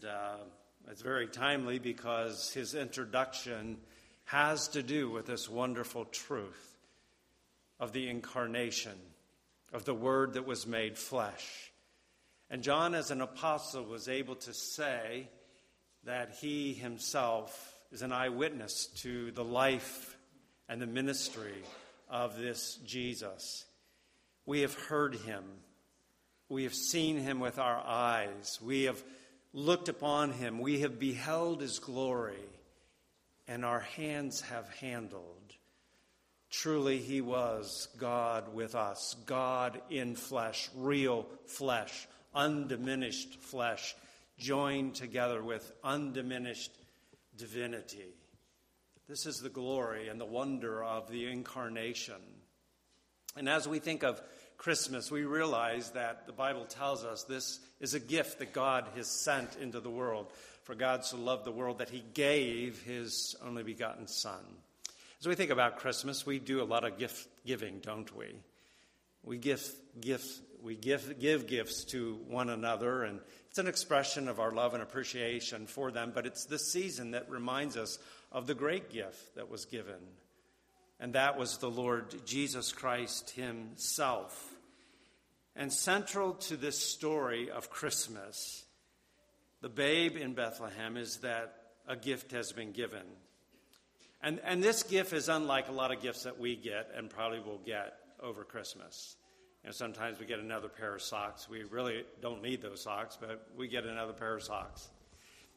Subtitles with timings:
[0.00, 0.44] And uh,
[0.90, 3.76] it's very timely because his introduction
[4.24, 6.78] has to do with this wonderful truth
[7.78, 8.96] of the incarnation,
[9.72, 11.72] of the Word that was made flesh.
[12.50, 15.28] And John, as an apostle, was able to say
[16.04, 20.16] that he himself is an eyewitness to the life
[20.68, 21.62] and the ministry
[22.08, 23.66] of this Jesus.
[24.46, 25.44] We have heard him.
[26.48, 28.58] We have seen him with our eyes.
[28.62, 29.02] We have
[29.52, 30.58] looked upon him.
[30.58, 32.44] We have beheld his glory,
[33.48, 35.54] and our hands have handled.
[36.50, 43.94] Truly, he was God with us, God in flesh, real flesh, undiminished flesh,
[44.38, 46.72] joined together with undiminished
[47.36, 48.14] divinity.
[49.08, 52.20] This is the glory and the wonder of the incarnation.
[53.36, 54.20] And as we think of
[54.60, 59.06] Christmas, we realize that the Bible tells us this is a gift that God has
[59.06, 60.26] sent into the world.
[60.64, 64.42] For God so loved the world that he gave his only begotten Son.
[65.18, 68.26] As we think about Christmas, we do a lot of gift giving, don't we?
[69.22, 69.66] We give
[69.98, 74.74] gifts, we give, give gifts to one another, and it's an expression of our love
[74.74, 77.98] and appreciation for them, but it's this season that reminds us
[78.30, 80.00] of the great gift that was given.
[81.00, 84.49] And that was the Lord Jesus Christ Himself.
[85.56, 88.64] And central to this story of Christmas,
[89.60, 91.54] the babe in Bethlehem, is that
[91.88, 93.04] a gift has been given.
[94.22, 97.40] And, and this gift is unlike a lot of gifts that we get and probably
[97.40, 99.16] will get over Christmas.
[99.62, 101.48] You know, sometimes we get another pair of socks.
[101.48, 104.88] We really don't need those socks, but we get another pair of socks.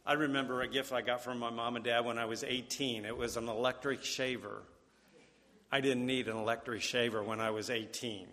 [0.05, 3.05] I remember a gift I got from my mom and dad when I was 18.
[3.05, 4.63] It was an electric shaver.
[5.71, 8.27] I didn't need an electric shaver when I was 18.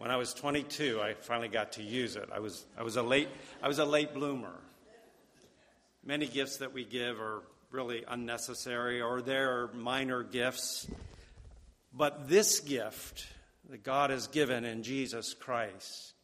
[0.00, 2.30] When I was 22, I finally got to use it.
[2.34, 3.28] I was, I was, a, late,
[3.62, 4.54] I was a late bloomer.
[6.02, 10.86] Many gifts that we give are really unnecessary or they're minor gifts.
[11.92, 13.26] But this gift
[13.68, 16.14] that God has given in Jesus Christ,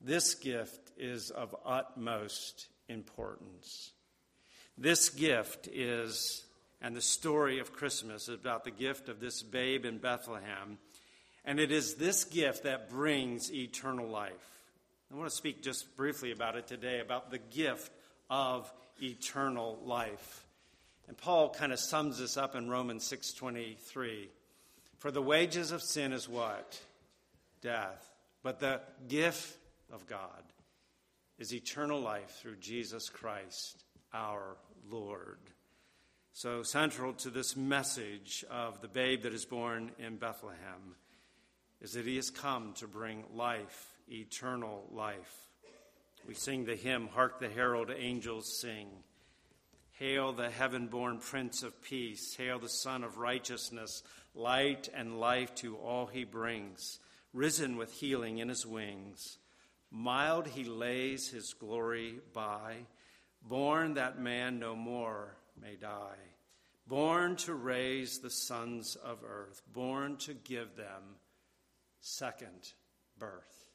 [0.00, 3.90] this gift is of utmost importance.
[4.78, 6.44] This gift is,
[6.80, 10.78] and the story of Christmas is about the gift of this babe in Bethlehem.
[11.46, 14.32] And it is this gift that brings eternal life.
[15.12, 17.92] I want to speak just briefly about it today, about the gift
[18.28, 18.70] of
[19.00, 20.44] eternal life.
[21.06, 24.28] And Paul kind of sums this up in Romans 6:23.
[24.98, 26.80] For the wages of sin is what?
[27.60, 28.10] Death.
[28.42, 29.56] But the gift
[29.92, 30.42] of God
[31.38, 34.56] is eternal life through Jesus Christ our
[34.88, 35.38] Lord.
[36.32, 40.96] So, central to this message of the babe that is born in Bethlehem
[41.80, 45.46] is that he has come to bring life, eternal life.
[46.26, 48.88] We sing the hymn, Hark the Herald Angels Sing.
[49.92, 52.34] Hail the heaven born Prince of Peace.
[52.34, 54.02] Hail the Sun of Righteousness,
[54.34, 56.98] light and life to all he brings,
[57.32, 59.38] risen with healing in his wings.
[59.90, 62.74] Mild he lays his glory by,
[63.40, 66.18] born that man no more may die,
[66.86, 71.02] born to raise the sons of earth, born to give them
[72.06, 72.72] second
[73.18, 73.68] birth.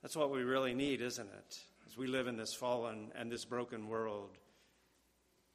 [0.00, 1.58] That's what we really need, isn't it?
[1.86, 4.30] As we live in this fallen and this broken world,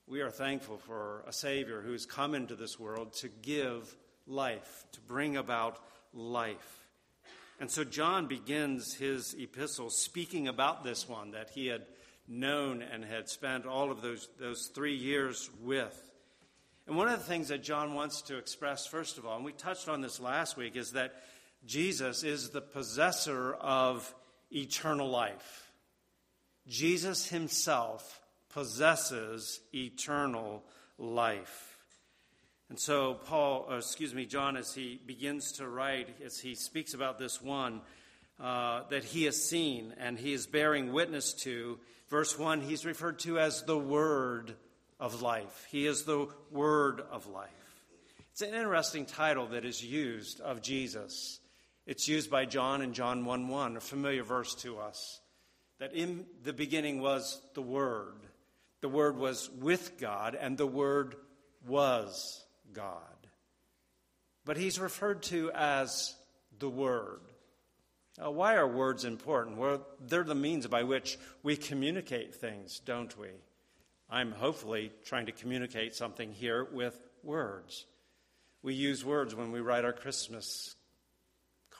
[0.06, 3.96] we are thankful for a Savior who's come into this world to give
[4.28, 5.80] life, to bring about
[6.14, 6.82] life.
[7.62, 11.86] And so John begins his epistle speaking about this one that he had
[12.28, 16.12] known and had spent all of those, those three years with.
[16.86, 19.54] And one of the things that John wants to express, first of all, and we
[19.54, 21.14] touched on this last week, is that
[21.66, 24.14] Jesus is the possessor of
[24.52, 25.72] eternal life.
[26.68, 30.64] Jesus himself possesses eternal
[30.98, 31.78] life.
[32.70, 36.94] And so, Paul, uh, excuse me, John, as he begins to write, as he speaks
[36.94, 37.82] about this one
[38.40, 41.80] uh, that he has seen and he is bearing witness to,
[42.10, 44.56] verse 1, he's referred to as the Word
[45.02, 45.68] of life.
[45.70, 47.50] He is the Word of life.
[48.32, 51.41] It's an interesting title that is used of Jesus.
[51.86, 55.20] It's used by John in John 1 1, a familiar verse to us.
[55.80, 58.18] That in the beginning was the Word.
[58.82, 61.16] The Word was with God, and the Word
[61.68, 63.02] was God.
[64.46, 66.16] But he's referred to as
[66.60, 67.22] the Word.
[68.18, 69.58] Now, why are words important?
[69.58, 73.30] Well, they're the means by which we communicate things, don't we?
[74.10, 77.86] I'm hopefully trying to communicate something here with words.
[78.62, 80.76] We use words when we write our Christmas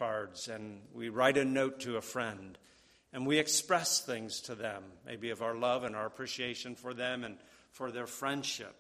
[0.02, 2.58] cards and we write a note to a friend
[3.14, 7.24] and we express things to them, maybe of our love and our appreciation for them
[7.24, 7.38] and
[7.70, 8.76] for their friendship.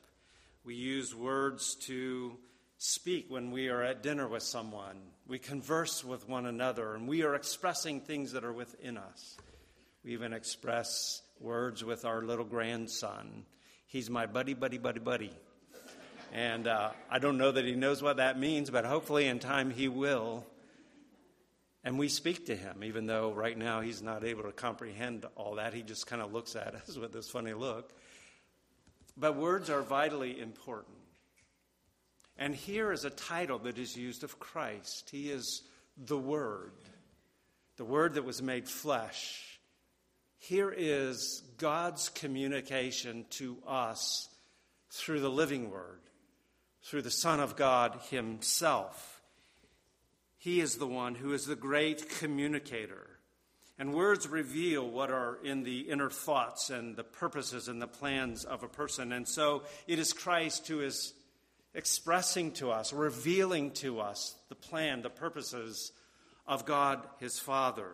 [0.65, 2.38] We use words to
[2.79, 4.97] speak when we are at dinner with someone.
[5.27, 9.38] We converse with one another, and we are expressing things that are within us.
[10.03, 13.45] We even express words with our little grandson.
[13.85, 15.33] He's my buddy, buddy, buddy, buddy.
[16.33, 19.69] And uh, I don't know that he knows what that means, but hopefully in time
[19.69, 20.47] he will.
[21.83, 25.56] And we speak to him, even though right now he's not able to comprehend all
[25.56, 25.74] that.
[25.74, 27.92] He just kind of looks at us with this funny look.
[29.18, 30.95] But words are vitally important.
[32.38, 35.63] And here is a title that is used of Christ He is
[35.98, 36.74] the Word,
[37.78, 39.60] the Word that was made flesh.
[40.38, 44.28] Here is God's communication to us
[44.89, 46.00] through the living Word,
[46.83, 49.20] through the Son of God Himself.
[50.42, 53.08] He is the one who is the great communicator.
[53.78, 58.44] And words reveal what are in the inner thoughts and the purposes and the plans
[58.44, 59.12] of a person.
[59.12, 61.14] And so it is Christ who is
[61.76, 65.92] expressing to us, revealing to us the plan, the purposes
[66.48, 67.92] of God his Father.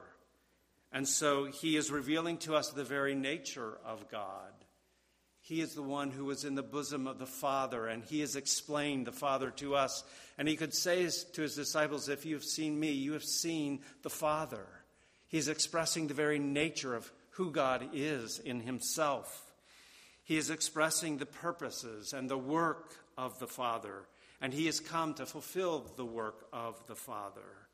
[0.93, 4.53] And so he is revealing to us the very nature of God.
[5.47, 8.35] He is the one who was in the bosom of the Father, and he has
[8.35, 10.03] explained the Father to us.
[10.37, 13.79] And he could say to his disciples, If you have seen me, you have seen
[14.01, 14.67] the Father.
[15.29, 19.53] He's expressing the very nature of who God is in himself.
[20.25, 24.03] He is expressing the purposes and the work of the Father,
[24.41, 27.69] and he has come to fulfill the work of the Father.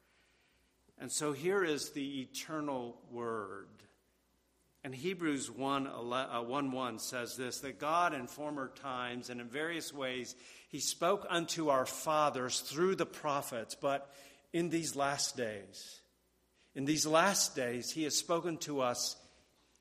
[1.00, 3.70] And so here is the eternal word.
[4.83, 9.47] And Hebrews 1 uh, 1, 1 says this that God in former times and in
[9.47, 10.35] various ways
[10.69, 14.13] he spoke unto our fathers through the prophets, but
[14.51, 16.01] in these last days,
[16.75, 19.15] in these last days, he has spoken to us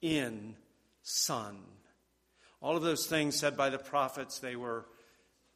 [0.02, 0.54] in
[1.02, 1.58] Son.
[2.60, 4.86] All of those things said by the prophets, they were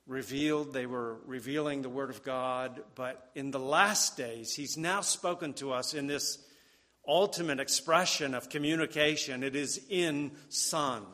[0.06, 2.82] revealed, they were revealing the Word of God.
[2.94, 6.38] But in the last days, He's now spoken to us in this
[7.06, 9.42] ultimate expression of communication.
[9.42, 11.04] It is in Son.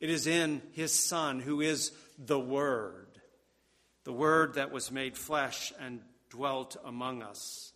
[0.00, 3.06] It is in His Son, who is the Word,
[4.04, 6.00] the Word that was made flesh and
[6.30, 7.72] dwelt among us.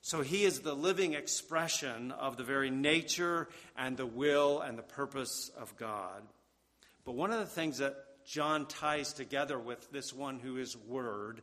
[0.00, 4.82] So he is the living expression of the very nature and the will and the
[4.82, 6.22] purpose of God.
[7.04, 7.94] But one of the things that
[8.26, 11.40] John ties together with this one who is Word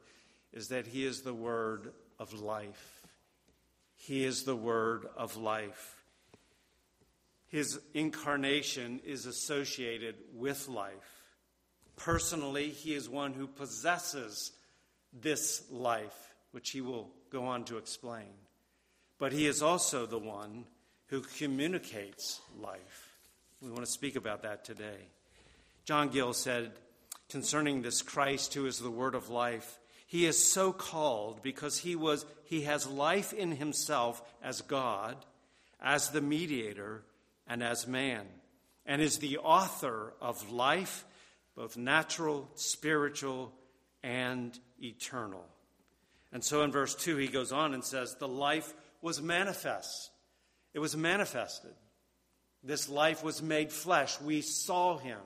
[0.54, 3.01] is that he is the Word of life.
[4.04, 6.02] He is the Word of life.
[7.50, 11.28] His incarnation is associated with life.
[11.98, 14.54] Personally, he is one who possesses
[15.14, 18.34] this life, which he will go on to explain.
[19.20, 20.66] But he is also the one
[21.10, 23.14] who communicates life.
[23.62, 25.10] We want to speak about that today.
[25.86, 26.72] John Gill said
[27.30, 29.78] concerning this Christ who is the word of life,
[30.12, 35.16] he is so called because he was he has life in himself as God,
[35.82, 37.04] as the mediator,
[37.48, 38.26] and as man,
[38.86, 41.06] and is the author of life,
[41.56, 43.54] both natural, spiritual,
[44.04, 45.46] and eternal.
[46.34, 50.12] And so in verse 2 he goes on and says, "The life was manifest.
[50.74, 51.76] It was manifested.
[52.62, 54.20] This life was made flesh.
[54.20, 55.22] We saw him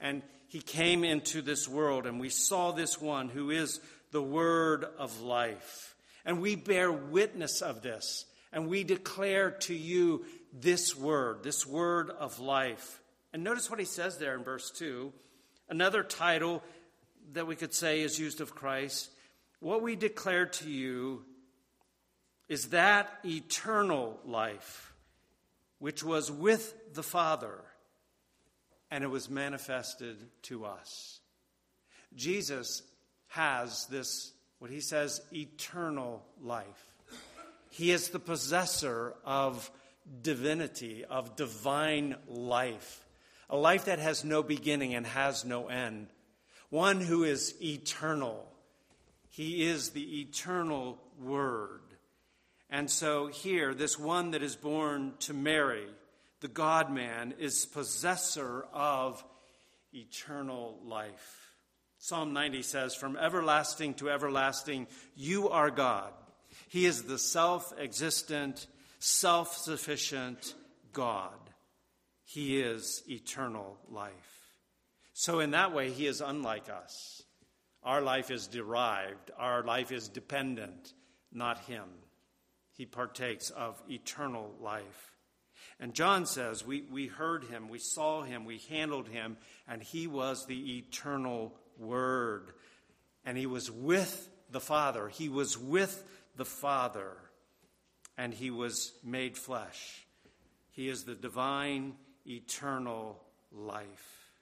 [0.00, 3.80] and he came into this world, and we saw this one who is
[4.14, 5.96] the word of life.
[6.24, 12.10] And we bear witness of this, and we declare to you this word, this word
[12.10, 13.02] of life.
[13.32, 15.12] And notice what he says there in verse 2.
[15.68, 16.62] Another title
[17.32, 19.10] that we could say is used of Christ.
[19.58, 21.24] What we declare to you
[22.48, 24.94] is that eternal life
[25.80, 27.58] which was with the Father
[28.92, 31.18] and it was manifested to us.
[32.14, 32.82] Jesus
[33.34, 36.86] has this, what he says, eternal life.
[37.70, 39.68] He is the possessor of
[40.22, 43.04] divinity, of divine life,
[43.50, 46.06] a life that has no beginning and has no end,
[46.70, 48.46] one who is eternal.
[49.30, 51.80] He is the eternal Word.
[52.70, 55.86] And so here, this one that is born to Mary,
[56.40, 59.24] the God man, is possessor of
[59.92, 61.43] eternal life.
[62.04, 66.12] Psalm 90 says, From everlasting to everlasting, you are God.
[66.68, 68.66] He is the self existent,
[68.98, 70.52] self sufficient
[70.92, 71.32] God.
[72.26, 74.12] He is eternal life.
[75.14, 77.22] So, in that way, He is unlike us.
[77.82, 80.92] Our life is derived, our life is dependent,
[81.32, 81.88] not Him.
[82.76, 85.14] He partakes of eternal life.
[85.80, 90.06] And John says, we, we heard him, we saw him, we handled him, and he
[90.06, 92.50] was the eternal Word.
[93.24, 95.08] And he was with the Father.
[95.08, 96.02] He was with
[96.36, 97.12] the Father,
[98.18, 100.06] and he was made flesh.
[100.72, 101.94] He is the divine,
[102.26, 104.32] eternal life.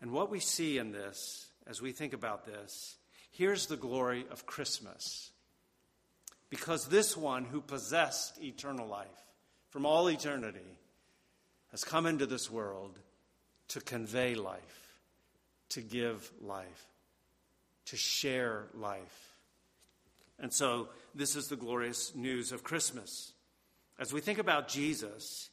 [0.00, 2.96] And what we see in this, as we think about this,
[3.30, 5.30] here's the glory of Christmas.
[6.50, 9.08] Because this one who possessed eternal life
[9.70, 10.78] from all eternity
[11.70, 12.98] has come into this world
[13.68, 14.87] to convey life,
[15.70, 16.86] to give life,
[17.86, 19.34] to share life.
[20.38, 23.32] And so, this is the glorious news of Christmas.
[23.98, 25.50] As we think about Jesus,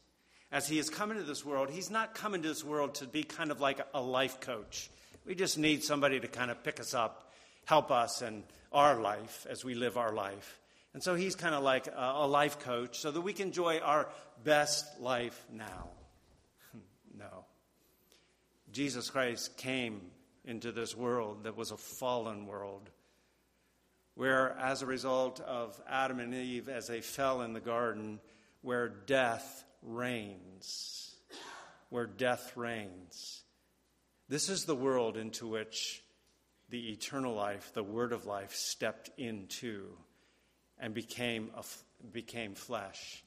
[0.52, 3.24] as he has come into this world, he's not come into this world to be
[3.24, 4.90] kind of like a life coach.
[5.26, 7.32] We just need somebody to kind of pick us up,
[7.66, 10.60] help us in our life as we live our life.
[10.94, 14.08] And so he's kind of like a, life coach so that we can enjoy our
[14.44, 15.90] best life now.
[18.76, 20.02] Jesus Christ came
[20.44, 22.90] into this world that was a fallen world,
[24.16, 28.20] where, as a result of Adam and Eve, as they fell in the garden,
[28.64, 31.16] where death reigns.
[31.90, 33.44] Where death reigns.
[34.28, 36.04] This is the world into which
[36.68, 39.88] the eternal life, the word of life, stepped into
[40.78, 41.64] and became, a,
[42.12, 43.24] became flesh.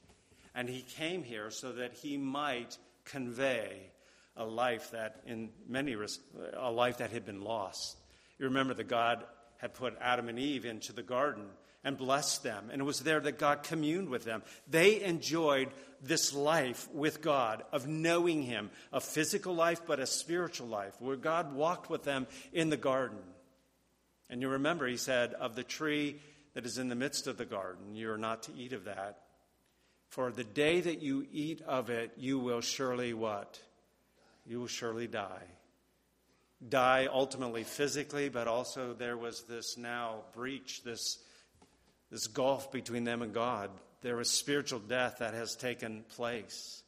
[0.53, 3.89] And he came here so that he might convey
[4.39, 5.95] a life that, in many
[6.53, 7.97] a life that had been lost.
[8.39, 9.23] You remember that God
[9.57, 11.45] had put Adam and Eve into the garden
[11.83, 14.41] and blessed them, and it was there that God communed with them.
[14.67, 15.69] They enjoyed
[16.01, 21.15] this life with God of knowing Him, a physical life, but a spiritual life, where
[21.17, 23.19] God walked with them in the garden.
[24.29, 26.17] And you remember, He said, of the tree
[26.53, 27.95] that is in the midst of the garden.
[27.95, 29.19] You are not to eat of that.
[30.09, 33.59] For the day that you eat of it, you will surely what?
[34.49, 35.45] You will surely die.
[36.67, 41.19] Die ultimately physically, but also there was this now breach, this,
[42.09, 43.69] this gulf between them and God.
[44.01, 46.81] There was spiritual death that has taken place.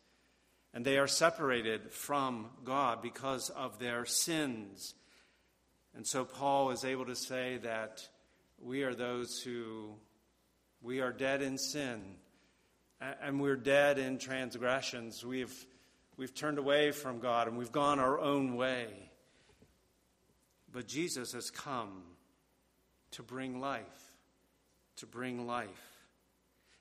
[0.73, 4.95] And they are separated from God because of their sins.
[5.95, 8.07] And so Paul is able to say that
[8.59, 9.91] we are those who
[10.81, 12.01] we are dead in sin
[13.21, 15.23] and we're dead in transgressions.
[15.23, 15.53] We've,
[16.21, 18.85] we've turned away from God and we've gone our own way.
[20.71, 22.03] But Jesus has come
[23.13, 24.13] to bring life,
[24.97, 25.67] to bring life.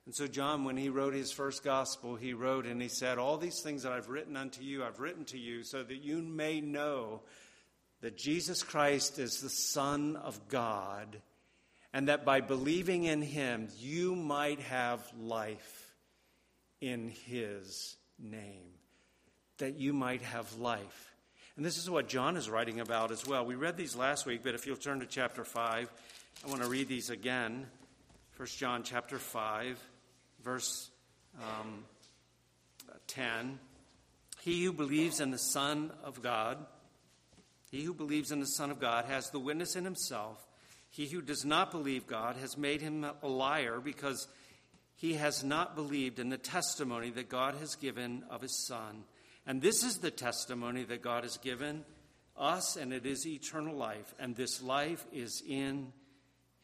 [0.04, 3.38] And so, John, when he wrote his first gospel, he wrote and he said, All
[3.38, 6.60] these things that I've written unto you, I've written to you so that you may
[6.60, 7.22] know
[8.02, 11.16] that Jesus Christ is the Son of God
[11.94, 15.94] and that by believing in him, you might have life
[16.82, 18.79] in his name.
[19.60, 21.10] That you might have life.
[21.56, 23.44] And this is what John is writing about as well.
[23.44, 25.90] We read these last week, but if you'll turn to chapter 5,
[26.42, 27.66] I want to read these again.
[28.38, 29.78] 1 John chapter 5,
[30.42, 30.90] verse
[31.38, 31.84] um,
[33.08, 33.58] 10.
[34.40, 36.56] He who believes in the Son of God,
[37.70, 40.42] he who believes in the Son of God has the witness in himself.
[40.88, 44.26] He who does not believe God has made him a liar because
[44.96, 49.04] he has not believed in the testimony that God has given of his Son.
[49.50, 51.84] And this is the testimony that God has given
[52.38, 54.14] us, and it is eternal life.
[54.20, 55.92] And this life is in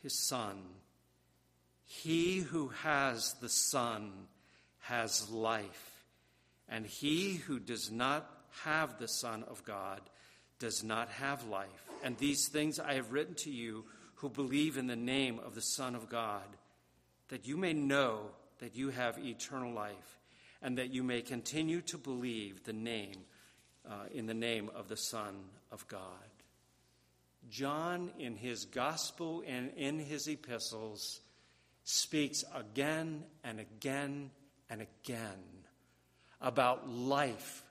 [0.04, 0.56] his Son.
[1.84, 4.12] He who has the Son
[4.82, 6.04] has life,
[6.68, 8.30] and he who does not
[8.62, 10.00] have the Son of God
[10.60, 11.90] does not have life.
[12.04, 15.60] And these things I have written to you who believe in the name of the
[15.60, 16.46] Son of God,
[17.30, 20.15] that you may know that you have eternal life,
[20.66, 23.14] and that you may continue to believe the name
[23.88, 25.36] uh, in the name of the Son
[25.70, 26.00] of God.
[27.48, 31.20] John, in his gospel and in his epistles,
[31.84, 34.32] speaks again and again
[34.68, 35.38] and again
[36.40, 37.62] about life,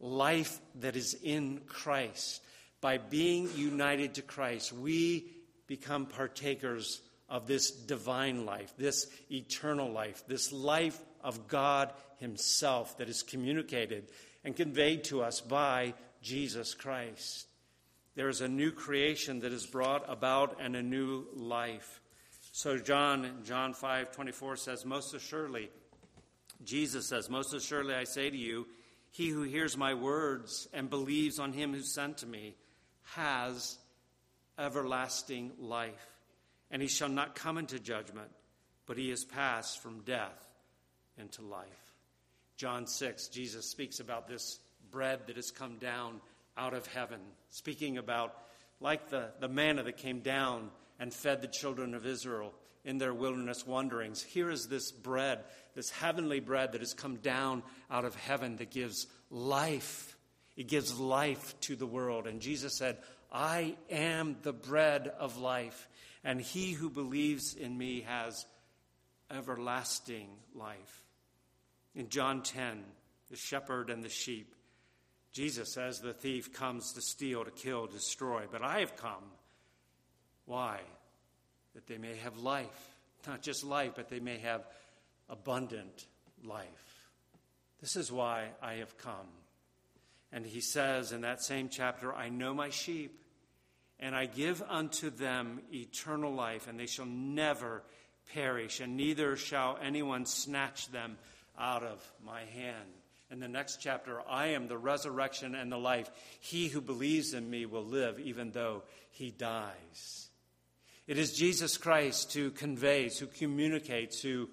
[0.00, 2.40] life that is in Christ.
[2.80, 5.26] By being united to Christ, we
[5.66, 13.08] become partakers of this divine life, this eternal life, this life of God Himself that
[13.08, 14.10] is communicated
[14.44, 17.46] and conveyed to us by Jesus Christ.
[18.14, 22.00] There is a new creation that is brought about and a new life.
[22.52, 25.70] So John John 5 24 says, Most assuredly,
[26.64, 28.66] Jesus says, Most assuredly I say to you,
[29.10, 32.54] he who hears my words and believes on him who sent me
[33.14, 33.78] has
[34.58, 36.06] everlasting life,
[36.70, 38.30] and he shall not come into judgment,
[38.86, 40.51] but he is passed from death
[41.18, 41.94] into life.
[42.56, 44.58] John 6, Jesus speaks about this
[44.90, 46.20] bread that has come down
[46.56, 48.34] out of heaven, speaking about
[48.80, 52.52] like the, the manna that came down and fed the children of Israel
[52.84, 54.22] in their wilderness wanderings.
[54.22, 58.70] Here is this bread, this heavenly bread that has come down out of heaven that
[58.70, 60.16] gives life.
[60.56, 62.26] It gives life to the world.
[62.26, 62.98] And Jesus said,
[63.32, 65.88] I am the bread of life,
[66.22, 68.44] and he who believes in me has
[69.30, 71.01] everlasting life.
[71.94, 72.82] In John 10,
[73.30, 74.54] the shepherd and the sheep,
[75.32, 79.24] Jesus says the thief comes to steal, to kill, destroy, but I have come.
[80.44, 80.80] Why?
[81.74, 82.94] That they may have life.
[83.26, 84.66] Not just life, but they may have
[85.28, 86.06] abundant
[86.44, 87.08] life.
[87.80, 89.28] This is why I have come.
[90.32, 93.18] And he says in that same chapter, I know my sheep,
[94.00, 97.82] and I give unto them eternal life, and they shall never
[98.34, 101.16] perish, and neither shall anyone snatch them
[101.58, 102.88] out of my hand.
[103.30, 106.10] In the next chapter, I am the resurrection and the life.
[106.40, 110.28] He who believes in me will live even though he dies.
[111.06, 114.48] It is Jesus Christ who conveys, who communicates, who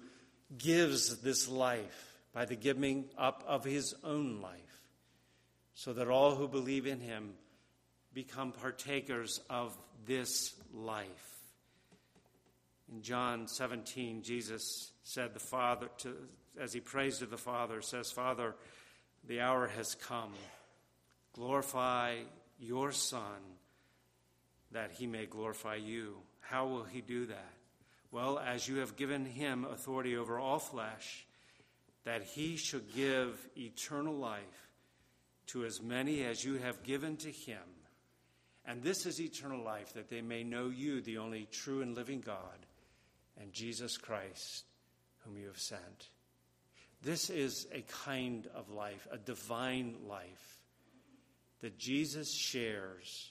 [0.56, 4.82] gives this life by the giving up of his own life,
[5.74, 7.34] so that all who believe in him
[8.12, 9.76] become partakers of
[10.06, 11.29] this life.
[12.90, 16.16] In John 17, Jesus said, The Father, to,
[16.58, 18.54] as he prays to the Father, says, Father,
[19.26, 20.32] the hour has come.
[21.34, 22.16] Glorify
[22.58, 23.40] your Son,
[24.72, 26.16] that he may glorify you.
[26.40, 27.52] How will he do that?
[28.10, 31.24] Well, as you have given him authority over all flesh,
[32.04, 34.68] that he should give eternal life
[35.48, 37.62] to as many as you have given to him.
[38.66, 42.20] And this is eternal life, that they may know you, the only true and living
[42.20, 42.66] God,
[43.40, 44.64] and Jesus Christ,
[45.20, 46.10] whom you have sent.
[47.02, 50.58] This is a kind of life, a divine life,
[51.60, 53.30] that Jesus shares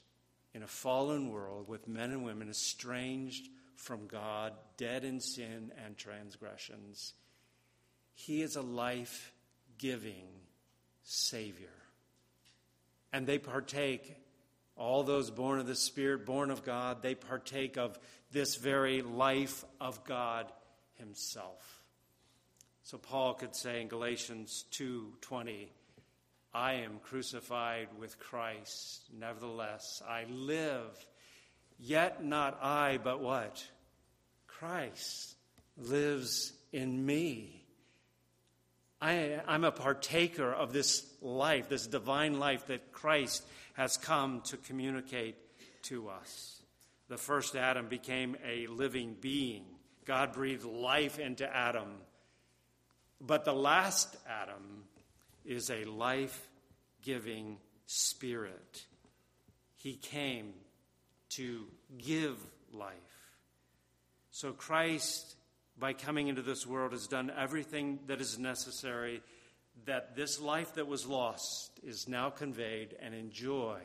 [0.53, 5.97] in a fallen world with men and women estranged from God, dead in sin and
[5.97, 7.13] transgressions.
[8.13, 9.31] He is a life
[9.77, 10.27] giving
[11.03, 11.67] Savior.
[13.13, 14.15] And they partake,
[14.79, 17.99] all those born of the Spirit, born of God, they partake of
[18.31, 20.51] this very life of God
[20.95, 21.83] Himself.
[22.81, 25.69] So Paul could say in Galatians 2:20,
[26.51, 29.03] I am crucified with Christ.
[29.13, 31.05] Nevertheless, I live
[31.79, 33.65] Yet not I, but what?
[34.47, 35.35] Christ
[35.77, 37.63] lives in me.
[39.01, 43.45] I, am a partaker of this life, this divine life that Christ
[43.79, 45.37] has come to communicate
[45.81, 46.61] to us.
[47.07, 49.63] The first Adam became a living being.
[50.03, 51.87] God breathed life into Adam.
[53.21, 54.83] But the last Adam
[55.45, 56.49] is a life
[57.03, 58.83] giving spirit.
[59.77, 60.51] He came
[61.29, 61.63] to
[61.97, 62.35] give
[62.73, 62.93] life.
[64.31, 65.37] So Christ,
[65.79, 69.21] by coming into this world, has done everything that is necessary
[69.89, 73.81] that this life that was lost is now conveyed and enjoyed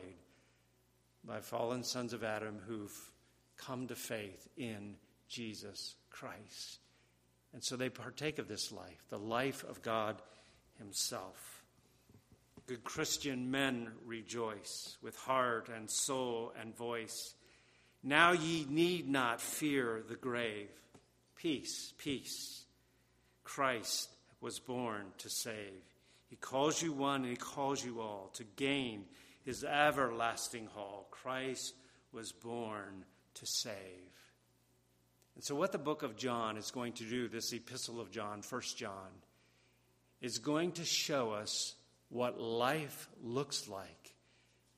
[1.23, 3.11] by fallen sons of Adam who've
[3.57, 6.77] come to faith in Jesus Christ.
[7.53, 10.21] And so they partake of this life, the life of God
[10.77, 11.63] Himself.
[12.67, 17.33] Good Christian men rejoice with heart and soul and voice.
[18.03, 20.69] Now ye need not fear the grave.
[21.35, 22.63] Peace, peace.
[23.43, 25.94] Christ was born to save.
[26.35, 29.05] He calls you one and he calls you all to gain
[29.45, 31.07] his everlasting hall.
[31.09, 31.73] Christ
[32.11, 34.11] was born to save.
[35.35, 38.41] And so, what the book of John is going to do, this epistle of John,
[38.41, 39.11] First John,
[40.19, 41.73] is going to show us
[42.09, 44.13] what life looks like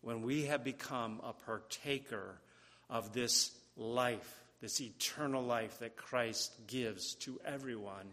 [0.01, 2.39] when we have become a partaker
[2.87, 8.11] of this life, this eternal life that Christ gives to everyone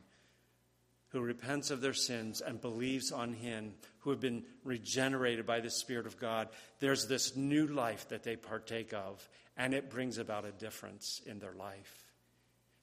[1.14, 5.70] who repents of their sins and believes on Him, who have been regenerated by the
[5.70, 6.48] Spirit of God.
[6.81, 11.38] There's this new life that they partake of, and it brings about a difference in
[11.38, 12.09] their life.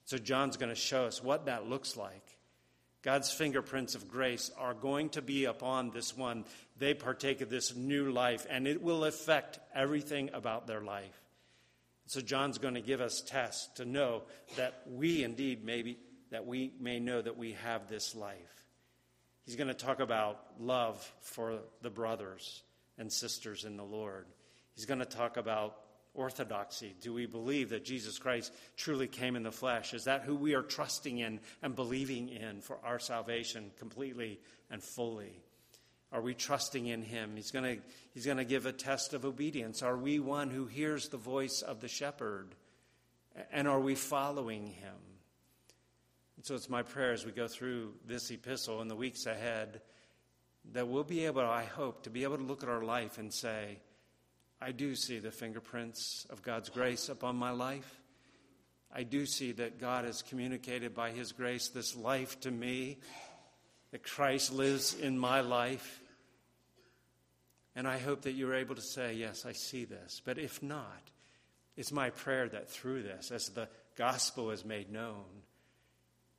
[0.06, 2.24] So, John's going to show us what that looks like.
[3.02, 6.46] God's fingerprints of grace are going to be upon this one.
[6.80, 11.20] They partake of this new life, and it will affect everything about their life.
[12.06, 14.24] So John's going to give us tests to know
[14.56, 15.98] that we indeed maybe
[16.32, 18.66] that we may know that we have this life.
[19.46, 22.64] He's going to talk about love for the brothers
[22.98, 24.26] and sisters in the Lord.
[24.76, 25.78] He's going to talk about
[26.14, 26.96] orthodoxy?
[27.02, 29.94] Do we believe that Jesus Christ truly came in the flesh?
[29.94, 34.40] Is that who we are trusting in and believing in for our salvation completely
[34.70, 35.42] and fully?
[36.12, 37.32] Are we trusting in him?
[37.36, 37.82] He's going to
[38.14, 39.82] he's going to give a test of obedience.
[39.82, 42.54] Are we one who hears the voice of the shepherd?
[43.54, 45.11] And are we following him?
[46.42, 49.80] And so it's my prayer as we go through this epistle in the weeks ahead
[50.74, 53.32] that we'll be able, I hope, to be able to look at our life and
[53.32, 53.78] say,
[54.60, 58.02] I do see the fingerprints of God's grace upon my life.
[58.92, 62.98] I do see that God has communicated by His grace this life to me,
[63.92, 66.02] that Christ lives in my life.
[67.76, 70.24] And I hope that you're able to say, Yes, I see this.
[70.26, 71.04] But if not,
[71.78, 75.41] it's my prayer that through this, as the gospel is made known,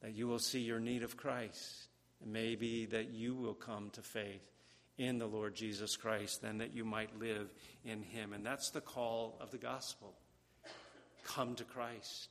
[0.02, 1.88] that you will see your need of Christ.
[2.22, 4.42] And maybe that you will come to faith
[4.98, 7.52] in the Lord Jesus Christ, then that you might live
[7.84, 8.32] in him.
[8.32, 10.14] And that's the call of the gospel.
[11.24, 12.28] Come to Christ.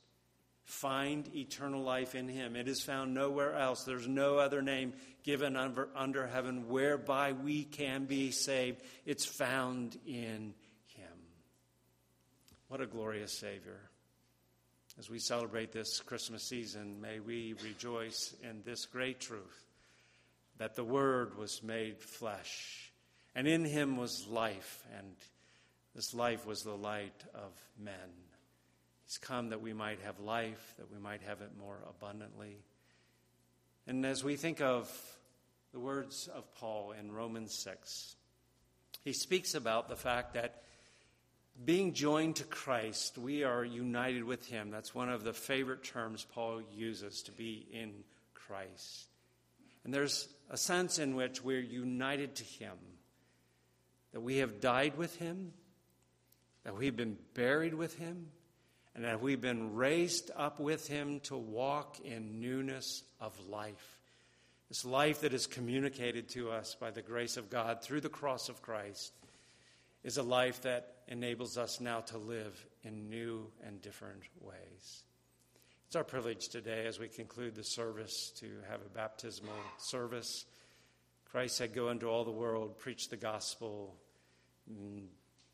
[0.64, 2.54] Find eternal life in him.
[2.54, 3.84] It is found nowhere else.
[3.84, 4.92] There's no other name
[5.24, 8.80] given under, under heaven whereby we can be saved.
[9.04, 10.54] It's found in
[10.94, 11.18] him.
[12.68, 13.80] What a glorious Savior.
[14.98, 19.66] As we celebrate this Christmas season, may we rejoice in this great truth
[20.58, 22.92] that the Word was made flesh,
[23.34, 25.16] and in him was life, and
[25.94, 27.94] this life was the light of men.
[29.06, 32.58] He's come that we might have life, that we might have it more abundantly.
[33.86, 34.90] And as we think of
[35.72, 38.14] the words of Paul in Romans 6,
[39.04, 40.62] he speaks about the fact that
[41.64, 44.70] being joined to Christ, we are united with him.
[44.70, 47.92] That's one of the favorite terms Paul uses to be in
[48.34, 49.08] Christ.
[49.84, 52.76] And there's a sense in which we're united to Him,
[54.12, 55.52] that we have died with Him,
[56.64, 58.26] that we've been buried with Him,
[58.94, 64.00] and that we've been raised up with Him to walk in newness of life.
[64.68, 68.48] This life that is communicated to us by the grace of God through the cross
[68.48, 69.12] of Christ
[70.04, 75.04] is a life that enables us now to live in new and different ways.
[75.86, 80.46] It's our privilege today as we conclude the service to have a baptismal service.
[81.30, 83.94] Christ said, Go into all the world, preach the gospel,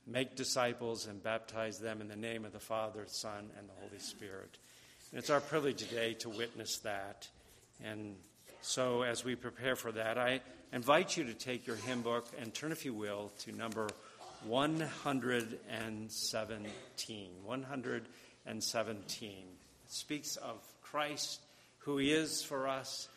[0.07, 3.99] make disciples, and baptize them in the name of the Father, Son, and the Holy
[3.99, 4.59] Spirit.
[5.11, 7.29] And it's our privilege today to witness that.
[7.83, 8.17] And
[8.61, 10.41] so, as we prepare for that, I
[10.73, 13.89] invite you to take your hymn book and turn, if you will, to number
[14.47, 17.31] 117.
[17.45, 19.45] 117
[19.87, 21.41] speaks of Christ,
[21.79, 23.09] who he is for us.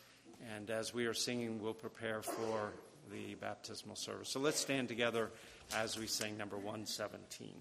[0.54, 2.72] And as we are singing, we'll prepare for
[3.10, 4.28] the baptismal service.
[4.28, 5.30] So let's stand together
[5.74, 7.54] as we sing number 117.